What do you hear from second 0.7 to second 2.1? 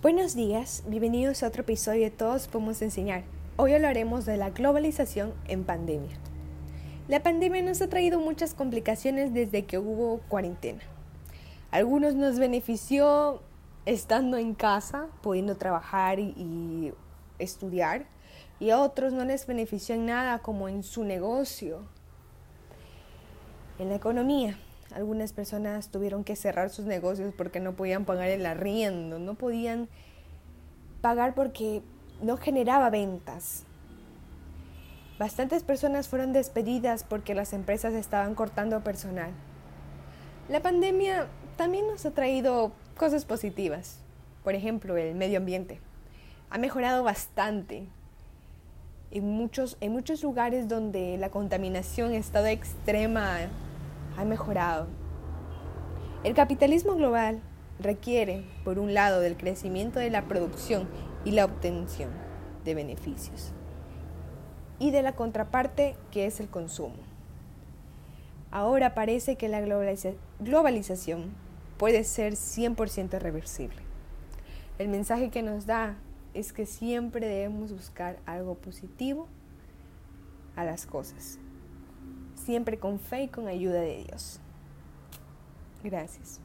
bienvenidos a otro episodio